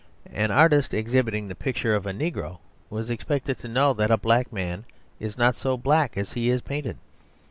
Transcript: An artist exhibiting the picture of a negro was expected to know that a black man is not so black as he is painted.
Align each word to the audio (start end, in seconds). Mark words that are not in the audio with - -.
An 0.33 0.49
artist 0.49 0.95
exhibiting 0.95 1.47
the 1.47 1.53
picture 1.53 1.93
of 1.93 2.07
a 2.07 2.11
negro 2.11 2.57
was 2.89 3.11
expected 3.11 3.59
to 3.59 3.67
know 3.67 3.93
that 3.93 4.09
a 4.09 4.17
black 4.17 4.51
man 4.51 4.83
is 5.19 5.37
not 5.37 5.55
so 5.55 5.77
black 5.77 6.17
as 6.17 6.33
he 6.33 6.49
is 6.49 6.59
painted. 6.63 6.97